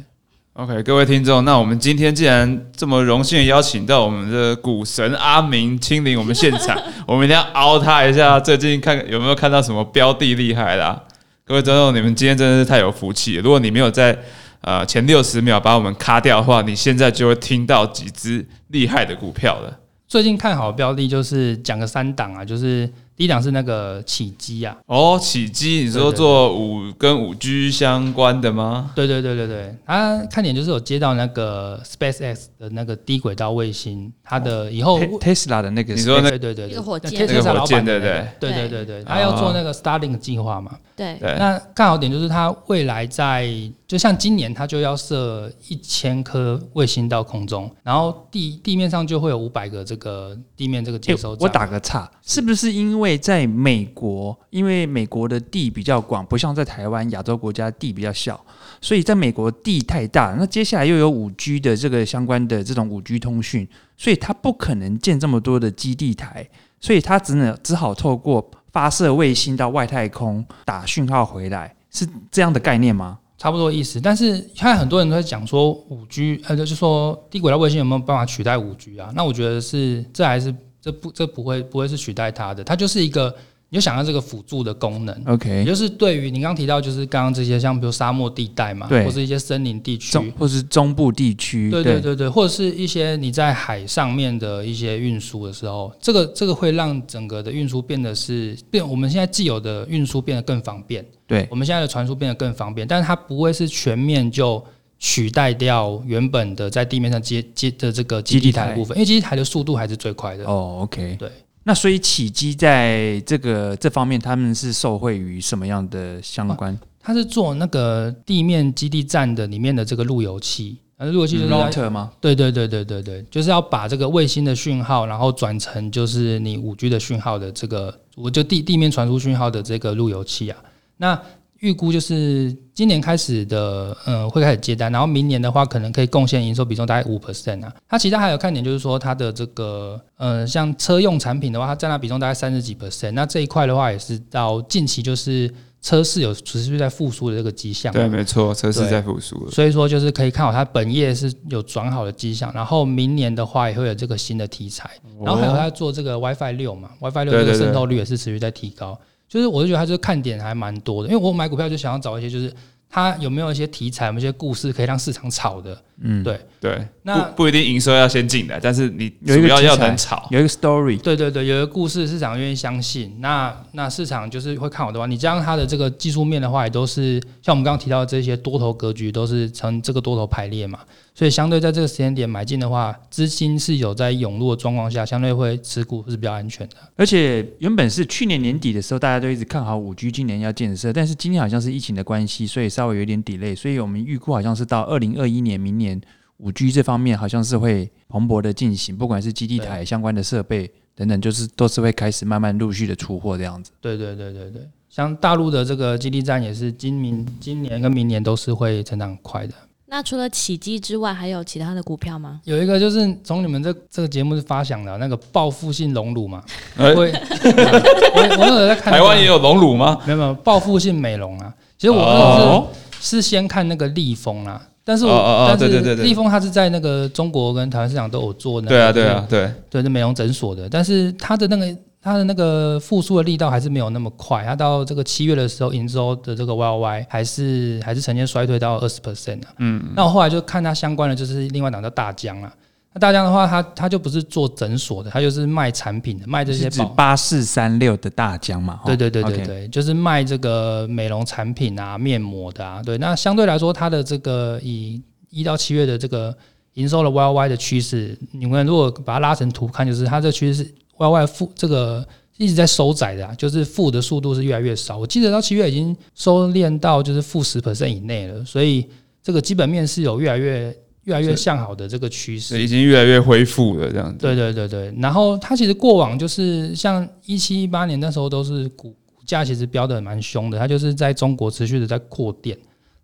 [0.54, 11.02] OK，各位听众，那我们今天既然这么荣幸地邀请到我们的股神阿明亲临我们现场， 我们一定要凹他一下，最近看有没有看到什么标的厉害的、啊？
[11.44, 13.42] 各位观众，你们今天真的是太有福气了！
[13.42, 14.18] 如果你没有在
[14.62, 19.78] 呃前六十秒把我们卡掉的话，你现在就会听到几只厉害的股票了。
[20.06, 22.84] 最近看好的标的就是讲个三档啊，就是
[23.16, 28.90] 第一档是那个起基啊，哦，起基，你说做五跟五 G 相关的吗？
[28.96, 38.84] 对对对对对，它看点就是有接到那个 SpaceX 的那个低轨道卫星，它的以后 Te- Tesla 的那个你说那对对对 Tesla 老板对对对对对。
[38.86, 40.78] 对，哦他要做那个 Starlink 计划嘛。
[40.94, 43.48] 对，对，那看好点就是他未来在，
[43.88, 51.38] 就像今年他就要设一千颗卫星到空中，然后地地面上就会有五百个这个地面这个接收站。
[51.40, 58.38] 我打个岔，是不是因为在美国，因为美国的地比较广，不像在台湾亚洲国家地比较小，
[58.80, 66.48] 所以在美国地太大，那接下来又有五 G 的这个相关的这种五 G 通讯，所以它不可能建这么多的基地台，
[66.80, 73.18] 所以它只能只好透过发射卫星到外太空打讯号回来，是这样的概念吗？
[73.36, 79.10] 差不多意思，但是现在很多人都在讲说五 G，呃，就是说低轨道卫星有没有办法取代五 G 啊？
[79.14, 83.34] 那我觉得是，这还是这不这不会不会是取代它的，它就是一个
[83.72, 89.04] 你就想要这个辅助的功能，OK，也就是对于你刚刚提到，就是刚刚这些像比如沙漠地带嘛，对。
[89.04, 92.16] 或是一些森林地区，中或是中部地区，对对对。
[92.16, 101.46] 对，或者是一些你在海上面的一些运输的时候，这个这个会让整个的运输变得是变，我们现在既有的运输变得更方便，对。
[101.48, 104.60] 我们现在的传输变得更方便，但是它不会是全面就
[104.98, 110.44] 取代掉原本的在地面上接接的这个基地台的部分，因为基地台的速度还是最快的。
[110.44, 111.30] 哦，OK，对。
[111.70, 116.76] 那所以起基在这个这方面，他们是受惠于什么样的相关？
[116.98, 122.10] 他是做那个地面基地站的里面的这个路由器，呃，路由器就是在 router 吗？
[122.20, 130.58] 对对对对对对，就是要把这个卫星的讯号，然后转成就是你五 G 的讯号的这个，我就地地面传输讯号的这个路由器啊。
[130.96, 131.22] 那
[131.60, 137.72] 预估就是今年开始的，嗯，会开始接单，然后明年的话可能可以贡献营收比重大概五 percent 啊。
[137.88, 143.12] 它其他还有看点就是说它的这个，呃，像车用产品的话，它占它比重大概三十几 percent。
[143.12, 148.00] 那这一块的话也是到近期就是车市有持续在复苏的这个迹象嘛。
[148.00, 149.50] 对，没错，车市在复苏了。
[149.50, 154.90] 所以说就是可以看好它本业是有转好的迹象，然后明年的话也会有这个新的题材，
[155.22, 158.98] 然后还有它做这个 WiFi 六嘛，WiFi 六这个渗透率也是持续在提高，
[159.30, 162.52] 就是我就觉得他这个看点还蛮多的，因为我买股票就想要找一些就是
[162.88, 165.80] 他有没有一些题材，有没有一些故事可以让市场炒的？
[166.00, 166.40] 嗯，对。
[166.60, 170.28] 对，那不不一定营收要先进来，但是你有一个主要要题材能炒。
[170.30, 180.80] 有一个 story，对对对，有一个故事市场愿意相信，那那市场就是会看好的话，你加上它的这个技术面的话，也都是像我们刚刚提到的这些多头格局，都是呈这个多头排列嘛，
[181.14, 186.74] 所以相对在这个时间点买进的话，资金是有在涌入的状况下，相对会持股是比较安全的。
[186.94, 195.89] 而且原本是去年年底的时候，大家都一直看好五 G 今年要建设，但是今年好像是疫情的关系，所以稍微有点 delay，所以我们预估好像是到二零二一年，明年
[196.38, 203.70] 五 G 这方面好像是会蓬勃的进行，不管是基地台相关的设备等等，就是都是会开始慢慢陆续的出货这样子。
[203.80, 209.54] 对对对对对，像大陆的这个基地站也是今明今年跟明年都是会成长很快的。
[209.92, 212.40] 那除了起基之外，还有其他的股票吗？
[212.44, 216.42] 有一个就是从你们这这个节目是发想的那个报复性隆乳嘛，
[216.78, 220.00] 哎我我我有在看那个、台湾也有隆乳吗？
[220.06, 221.52] 没有没有报复性美容啊。
[221.76, 222.68] 其实我那个是、哦
[223.02, 239.48] 是先看那个立丰啦，但是我、哦哦哦但是对对对对立丰它是在那个中国跟台湾市场都有做那个对啊，对啊，对，对，那美容诊所的，但是它的那个它的那个复苏的力道还是没有那么快，它到这个七月的时候，营收的这个 Y O Y 还是还是呈现衰退到二十 percent 啊。
[239.58, 242.50] 嗯，那我后来就看它相关的就是另外一档叫大疆啊。
[242.92, 246.68] 那大疆的话，它它就不是做诊所的，它就是卖产品的，卖这些。
[246.96, 248.80] 八四三六的大疆嘛？
[248.84, 252.82] 对对对对对就是卖这个美容产品啊、面膜的啊。
[252.82, 255.00] 对，那相对来说，它的这个以
[255.30, 256.36] 一到七月的这个
[256.74, 262.04] 营收的 Y Y 的趋势，你们如果把它拉成图看，就是它这趋势是 Y Y 负这个
[262.38, 264.98] 一直在收窄的、啊，就是负的速度是越来越少。
[264.98, 268.88] 我记得到七月已经收敛到就是负十 percent 以内了，所以
[269.22, 272.60] 这个基本面是有越来越越来越向好的这个趋势。
[272.60, 274.18] 已经越来越恢复了这样子。
[274.18, 282.56] 对对对对，然后它其实过往就是像一七一八年那时候都是股股价其实飙的蛮凶的，它就是在中国持续的在扩店。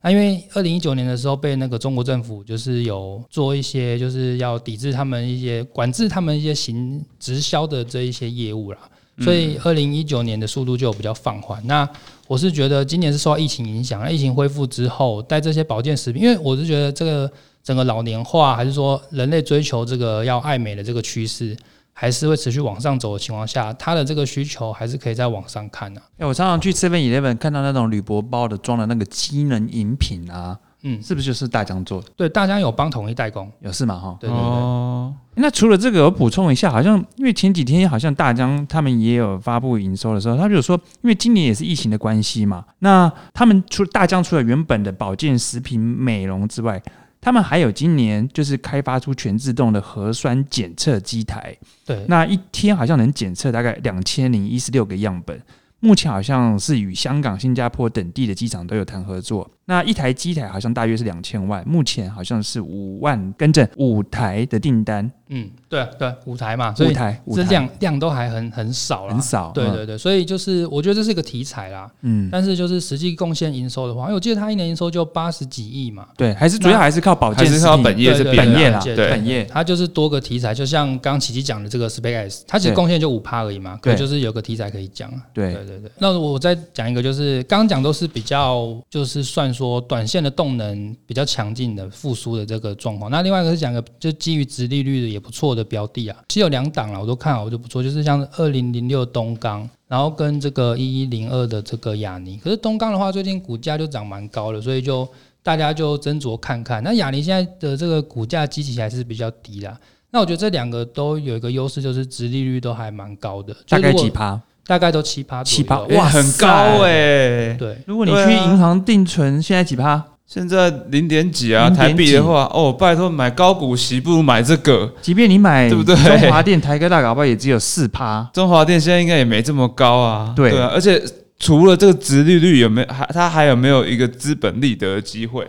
[0.02, 8.78] 那因为二零一九年的时候被那个中国政府就是有做一些就是要抵制他们一些管制他们一些行直销的这一些业务啦，
[9.20, 11.60] 所以二零一九年的速度就比较放缓。
[11.66, 11.88] 那
[12.28, 17.28] 我是觉得今年是受到疫情影响，那疫情恢复之后，带这些保健食品，因为我是觉得这个
[17.66, 21.56] 整个老年化，还是说人类追求这个要爱美的这个趋势，
[21.92, 32.06] 还是会持续往上走的情况下，它的这个需求还是可以在往上看的、哎、我常常去 Seven Eleven 看到那种铝箔包的装的那个机能饮品啊，嗯，是不是就是大疆做的？
[32.14, 33.98] 对，大疆有帮统一代工，有是吗？
[33.98, 34.16] 哈。
[34.20, 46.80] 对对对，哦，那除了这个，我补充一下，好像因为前几天好像大疆他们也有发布营收的时候，他就有说，因为今年也是疫情的关系嘛，那他们除了大疆除了原本的保健食品美容之外，
[47.20, 55.40] 他们还有今年就是开发出全自动的核酸检测机台，对，那一天好像能检测大概两千零一十六个样本。
[55.80, 59.50] 目前好像是与香港、新加坡等地的机场都有谈合作。
[59.66, 69.20] 那一台机台好像大约是两千万，目前好像是五万，跟着五台的订单，嗯，对对，五台嘛，所以五台，五这台量量都还很很少啦很。
[69.20, 69.50] 少。
[69.50, 79.44] 嗯对对对，所以就是我觉得这是一个题材啦，嗯，但是就是实际贡献营收的话，因为我记得它一年营收就八十几亿嘛，对，还是主要还是靠保健还是靠食品本业这边对对对本业啦，对对本业。
[79.46, 85.20] 它就是多个题材，就像刚刚琪琪讲的这个 SpaceX，它其实贡献就五趴而已嘛，可对就是有个题材可以讲啊。
[85.34, 85.90] 对对对对。
[85.98, 93.10] 那我再讲一个，就是刚刚讲都是比较，就是算说短线的动能比较强劲的复苏的这个状况。
[93.10, 99.68] 那另外一个是讲个，就基于殖利率的也不错的标的啊，其实有两档了，我都看好我就不错，就是像二零零六东钢。
[99.88, 105.08] 然后跟这个一一零二的这个亚尼，可是东钢的话，最近股价就涨蛮高了，所以就
[105.44, 106.82] 大家就斟酌看看。
[106.82, 109.78] 那亚尼现在的这个股价基期还是比较低啦。
[110.10, 114.40] 那我觉得这两个都有一个优势，就是殖利率都还蛮高的，大概就如果几趴？
[114.66, 116.46] 大概都七趴七趴哇，很高
[116.82, 120.02] 哎、对，如果你去银行定存，现在几趴？
[120.26, 124.92] 现在零点几啊，台币的话，哦，拜托买高股息不如买这个。
[125.00, 128.28] 即便你买对不对中华电、台哥大，搞不好也只有四趴。
[128.32, 131.00] 中华电现在应该也没这么高啊，对啊，而且
[131.38, 135.46] 除了这个殖利率，有没有还它还有没有一个资本利得的机会？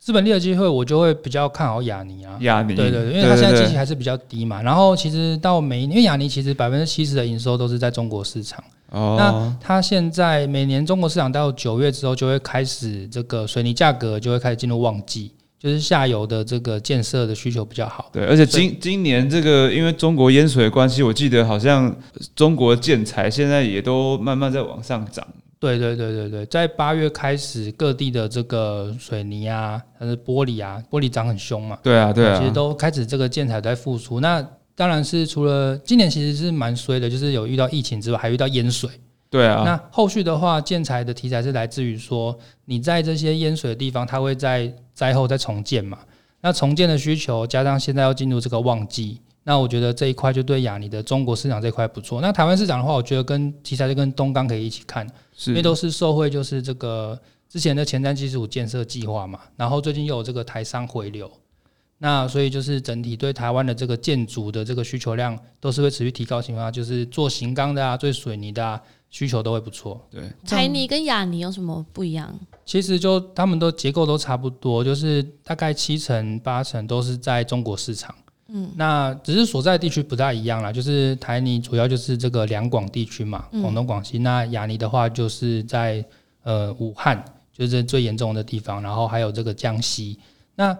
[0.00, 2.38] 资本利的机会，我就会比较看好亚尼啊。
[2.40, 4.62] 亚尼，对对对，因为它现在对基期还是比较低嘛。
[4.62, 8.64] 然后其实到每因为亚尼其实百分之七十的营收都是在中国市场。
[8.88, 18.08] 哦那，它现在每年中国市场到九月之后，就会开始这个水泥价格就会开始进入旺季，就是下游的这个建设的需求比较好。
[18.10, 21.94] 对，而且今今年这个因为中国淹水的关系，我记得好像
[22.34, 25.24] 中国建材现在也都慢慢在往上涨。
[25.60, 34.20] 对对对对对，在八月开始，各地的这个水泥啊，还是玻璃啊，玻璃涨很凶嘛，对啊，对啊，其实都开始这个建材在复苏。
[34.20, 38.88] 那当然是除了今年其实是蛮衰的，就是有遇到疫情之外，还遇到淹水。
[39.28, 45.98] 对啊，那后续的话，建材的题材是来自于说，你在这些淹水的地方，它会在灾后再重建嘛？
[46.40, 52.20] 那重建的需求加上现在要进入这个旺季，那我觉得这一块就对亚尼的中国市场这块不错。
[52.22, 55.06] 那台湾市场的话，我觉得跟题材就跟东钢可以一起看，
[55.46, 57.18] 因为都是受惠就是这个
[57.48, 61.30] 之前的前瞻技术建设计划嘛，然后最近又有这个台商回流。
[62.02, 68.80] 那所以就是整体对台湾的这个建筑的这个需求量都是会持续提高情况下，就是做型钢的啊、做水泥的啊，
[69.10, 70.00] 需求都会不错。
[70.10, 72.34] 对，台泥跟亚泥有什么不一样？
[72.64, 78.14] 其实就他们都结构都差不多，就是大概七成八成都是在中国市场。
[78.52, 84.18] 嗯，那只是所在地区不太一样啦，就是台泥主要就是这个两广地区嘛，广东、广西。
[84.18, 86.04] 那雅尼的话就是在
[86.42, 90.18] 呃武汉，就是最严重的地方，然后还有这个江西。
[90.54, 90.76] 那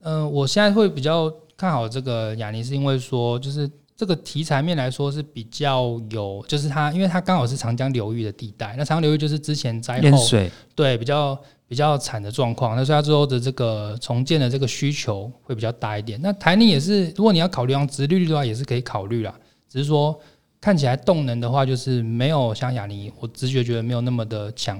[0.00, 3.70] 呃，我现在会比较看好这个雅尼，是因为说就是。
[3.98, 11.34] 这个题材面来说是比较有，就是它，因为它刚好是长江流域的地带，那长江流域就是之前灾后淹水，对比较
[11.68, 16.18] 比较惨的状况，那所以它之后的这个重建的这个需求会比较大一点。
[16.22, 19.34] 那台泥也是，如果你要考虑用直利率的话，也是可以考虑啦，
[19.68, 20.16] 只是说
[20.60, 24.78] 看起来动能的话，就是没有像亚尼，我直觉觉得没有那么的强。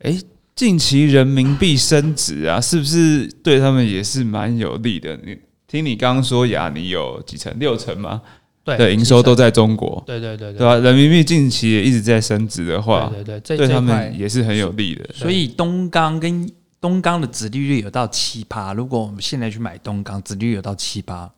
[0.00, 0.16] 哎，
[0.56, 5.16] 近期人民币升值啊，是不是对他们也是蛮有利的？
[5.24, 8.20] 你听你刚刚说亚尼有几成，六成吗？
[8.64, 10.76] 对的营收都在中国，对对对对吧？
[10.76, 15.04] 人民币近期也一直在升值的话，对对对，这对他们也是很有利的。
[15.12, 16.50] 所以东钢跟
[16.80, 18.72] 东钢的殖利率有到七趴。
[18.72, 21.30] 如果我们现在去买东钢，殖利率有到七趴。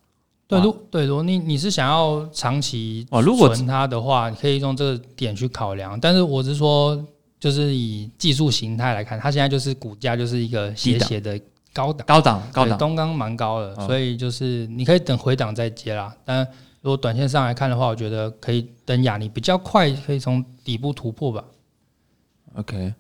[0.49, 5.99] 对，如对，如果你你是想要长期哦如果存它的话，你可以用这个点去考量。
[5.99, 6.97] 但是我是说，
[7.41, 11.37] 就是以技术形态来看，它现在就是股价就是一个斜斜的
[11.73, 16.15] 高档，高档高档，对东钢蛮高的，哦所以就是你可以等回档再接啦。
[16.25, 16.47] 但
[16.87, 21.45] 如果短线上来看的话，我觉得可以等亚尼比较快，可以从底部突破吧。
[22.55, 22.95] OK，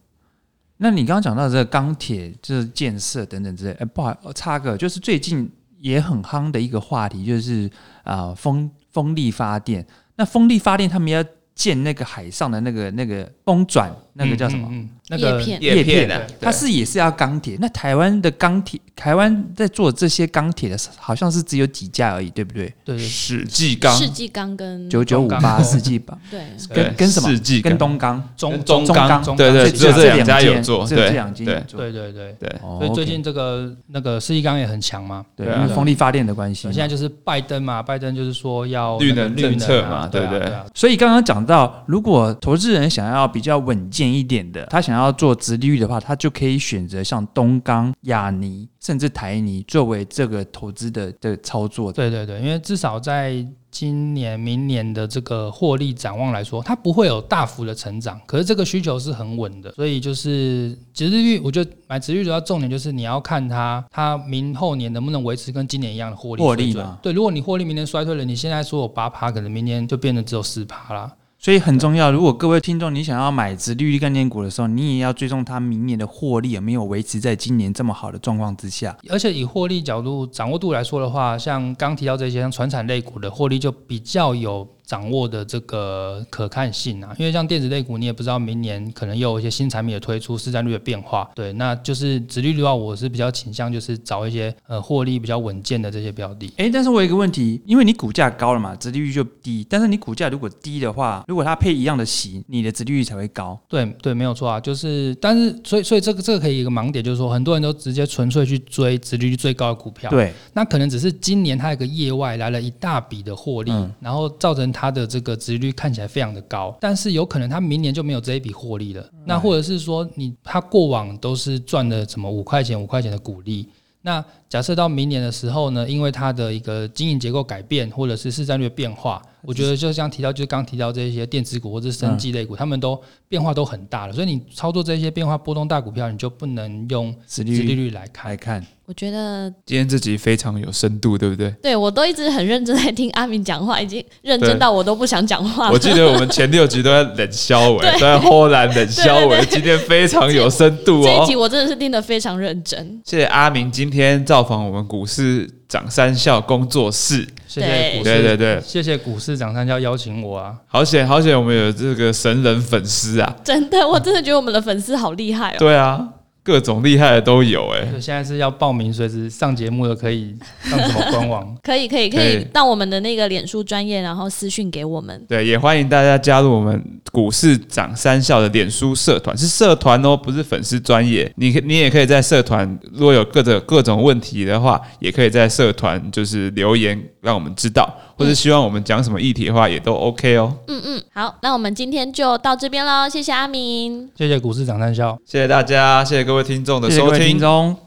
[0.78, 7.70] 那你刚刚讲到这个钢铁就是建设等等之类，哎、不好，插个，就是最近也很夯的一个话题，就是
[8.02, 9.86] 啊、风风力发电。
[10.16, 11.24] 那风力发电他们要
[11.54, 14.68] 建那个海上的那个那个风转，那个叫什么？
[14.70, 15.62] 嗯，嗯嗯那个叶片。
[15.62, 16.36] 叶片啊对。
[16.40, 17.56] 它是也是要钢铁。
[17.60, 22.66] 那台湾的钢铁，台湾在做这些钢铁的，好像是只有几架而已，对不对？
[22.84, 22.98] 对对。
[22.98, 23.94] 世纪钢。
[23.96, 26.40] 世纪钢跟九九五八、世纪吧，对。
[26.70, 27.28] 对跟跟什么？
[27.28, 27.62] 世纪？
[27.62, 29.22] 跟东钢、中跟中钢。
[29.22, 31.78] 钢，对对，钢只有这两家有做，只有这两间有做。
[31.78, 32.34] 对对对。
[32.40, 36.62] 对，哦所以最近这个那个世纪钢也很强嘛，对，因为风力发电的关系。
[36.62, 40.20] 现在就是拜登嘛，拜登就是说要绿能绿能政策嘛啊对。
[40.22, 40.52] 不对？
[40.74, 51.92] 所以刚刚讲到，如果投资人想要比较稳健一点的，他想要做直利率的话，他就可以选择像东钢、亚尼甚至台泥作为这个投资的的操作。
[51.92, 71.12] 对对对，因为至少在今年、明年的这个获利展望来说，它不会有大幅的成长，可是这个需求是很稳的，所以就是殖利率，我觉得买殖利率主要重点就是你要看它，它明后年能不能维持跟今年一样的获利获利嘛对，如果你获利明年衰退了，你现在说有八趴，可能明年就变得只有四趴啦。
[71.46, 72.10] 所以很重要。
[72.10, 78.98] 如果各位听众你想要买只利率概念股的时候，你也要追踪它明年的获利有没有维持在今年这么好的状况之下。
[79.08, 96.52] 而且以获利角度掌握度来说的话，像刚提到这些像传产类股的获利就比较有掌握的这个可看性啊，因为像电子类股，你也不知道明年可能又有一些新产品的推出，市占率的变化，对，那就是殖利率的话，我是比较倾向就是找一些呃获利比较稳健的这些标的。
[96.56, 99.66] 诶，但是我有一个问题，因为你股价高了嘛，殖利率就低。
[99.68, 103.58] 但是你股价如果低的话，如果它配一样的息，你的殖利率才会高。
[103.68, 119.02] 对对，没有错啊，就是，但是所以所以这个这个可以一个盲点，就是说很多人都直接纯粹去追殖利率最高的股票，对，那可能只是今年它有个业外来了一大笔的获利，嗯然后造成它的这个值率看起来非常的高，但是有可能它明年就没有这一笔获利了。
[119.24, 123.66] 那或者是说你它过往都是赚的什么五块钱五块钱的股利，
[124.02, 138.36] 那假设到明年的时候呢，因为它的一个经营结构改变，或者是市占率变化，我觉得就像提到，就是刚提到这些电子股或者是生技类股，它们都变化都很大了，所以你操作这些变化波动大股票，你就不能用殖殖利利率率来看来。
[138.36, 141.50] 看，我觉得今天这集非常有深度，对不对？
[141.62, 145.72] 对我都一直很认真在听阿明讲话，已经认真到我都不想讲话了。
[145.72, 151.36] 我记得我们前六集都在冷消尾，对都在 豁然冷消尾，对对对今天非常有深度哦这一集。
[151.36, 153.00] 我真的是听得非常认真。
[153.04, 160.54] 谢谢阿明今天造访我们股市长三校工作室，谢谢对股市，对对对谢谢股市长三笑邀请我啊。
[160.66, 163.36] 好险好险，我们有这个神人粉丝啊！
[163.42, 165.56] 真的，我真的觉得我们的粉丝好厉害哦。
[165.58, 166.08] 对啊，
[166.46, 170.32] 各种厉害的都有哎、就现在是要报名，随时上节目的可以
[170.62, 171.44] 上什么官网？
[171.60, 175.20] 可以可以可可以以到我们的那个脸书专业，然后私讯给我们。
[175.28, 176.80] 对，也欢迎大家加入我们
[177.10, 181.28] 股市长三校的脸书社团，是社团哦，不是粉丝专业。
[181.34, 190.52] 你可你也可以在社团，如果有各种各种问题的话，也可以在社团就是留言让我们知道，或者希望我们讲什么议题的话，也都 OK 哦。
[190.68, 197.38] 嗯嗯，好，那我们今天就到这边喽，谢谢阿明，谢谢股市长三笑，谢谢大家，谢谢各位听众的收听。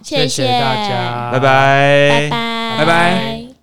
[0.04, 3.39] 谢谢大家，拜拜，拜拜，拜拜。